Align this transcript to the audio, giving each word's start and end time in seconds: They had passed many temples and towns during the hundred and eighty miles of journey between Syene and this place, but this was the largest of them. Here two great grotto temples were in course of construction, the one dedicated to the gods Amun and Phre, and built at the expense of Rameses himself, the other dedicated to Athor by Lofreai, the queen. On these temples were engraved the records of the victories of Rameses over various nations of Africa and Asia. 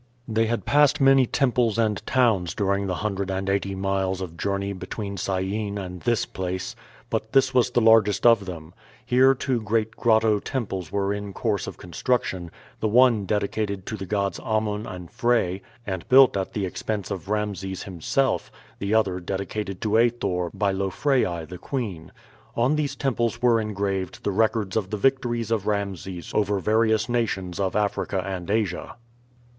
They 0.27 0.47
had 0.47 0.65
passed 0.65 0.99
many 0.99 1.27
temples 1.27 1.77
and 1.77 2.03
towns 2.07 2.55
during 2.55 2.87
the 2.87 2.95
hundred 3.05 3.29
and 3.29 3.47
eighty 3.47 3.75
miles 3.75 4.19
of 4.19 4.35
journey 4.35 4.73
between 4.73 5.15
Syene 5.15 5.77
and 5.77 6.01
this 6.01 6.25
place, 6.25 6.75
but 7.11 7.33
this 7.33 7.53
was 7.53 7.69
the 7.69 7.81
largest 7.81 8.25
of 8.25 8.47
them. 8.47 8.73
Here 9.05 9.35
two 9.35 9.61
great 9.61 9.91
grotto 9.91 10.39
temples 10.39 10.91
were 10.91 11.13
in 11.13 11.33
course 11.33 11.67
of 11.67 11.77
construction, 11.77 12.49
the 12.79 12.87
one 12.87 13.27
dedicated 13.27 13.85
to 13.85 13.95
the 13.95 14.07
gods 14.07 14.39
Amun 14.43 14.87
and 14.87 15.11
Phre, 15.11 15.61
and 15.85 16.09
built 16.09 16.35
at 16.35 16.53
the 16.53 16.65
expense 16.65 17.11
of 17.11 17.29
Rameses 17.29 17.83
himself, 17.83 18.51
the 18.79 18.95
other 18.95 19.19
dedicated 19.19 19.81
to 19.81 19.99
Athor 19.99 20.49
by 20.51 20.73
Lofreai, 20.73 21.47
the 21.47 21.59
queen. 21.59 22.11
On 22.55 22.75
these 22.75 22.95
temples 22.95 23.39
were 23.43 23.61
engraved 23.61 24.23
the 24.23 24.31
records 24.31 24.75
of 24.75 24.89
the 24.89 24.97
victories 24.97 25.51
of 25.51 25.67
Rameses 25.67 26.31
over 26.33 26.57
various 26.57 27.07
nations 27.07 27.59
of 27.59 27.75
Africa 27.75 28.23
and 28.25 28.49
Asia. 28.49 28.95